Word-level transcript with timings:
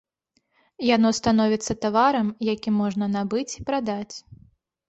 Яно 0.95 1.11
становіцца 1.19 1.71
таварам, 1.85 2.27
які 2.53 2.73
можна 2.81 3.05
набыць 3.17 3.47
і 3.59 3.67
прадаць. 3.69 4.15